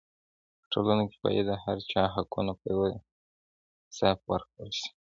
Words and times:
په 0.59 0.65
ټولنه 0.73 1.03
کې 1.09 1.17
باید 1.23 1.45
د 1.49 1.51
هر 1.63 1.77
چا 1.91 2.03
حقونه 2.15 2.51
په 2.59 2.65
پوره 2.75 2.93
انصاف 3.87 4.19
ورکړل 4.31 4.71
سي. 4.79 4.89